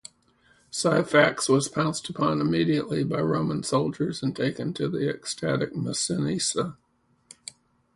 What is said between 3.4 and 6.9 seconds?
soldiers and taken to the ecstatic Massinissa.